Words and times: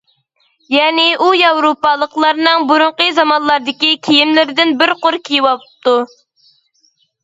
يەنى 0.75 1.03
ئۇ 1.25 1.27
ياۋروپالىقلارنىڭ 1.39 2.67
بۇرۇنقى 2.73 3.09
زامانلاردىكى 3.21 3.95
كىيىملىرىدىن 4.11 4.77
بىر 4.85 4.99
قۇر 5.07 5.23
كىيىۋاپتۇ. 5.31 5.99